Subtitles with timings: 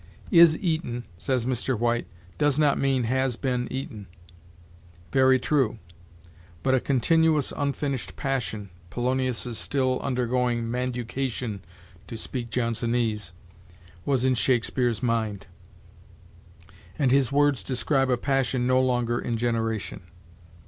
[0.31, 1.77] 'Is eaten,' says Mr.
[1.77, 2.07] White,
[2.39, 4.07] 'does not mean has been eaten.'
[5.11, 5.77] Very true;
[6.63, 11.59] but a continuous unfinished passion Polonius's still undergoing manducation,
[12.07, 13.31] to speak Johnsonese
[14.03, 15.45] was in Shakespeare's mind;
[16.97, 20.01] and his words describe a passion no longer in generation.